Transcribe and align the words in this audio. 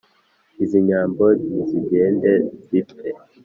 «izi 0.63 0.79
nyambo 0.87 1.25
nizigende 1.49 2.31
zipfe 2.67 3.07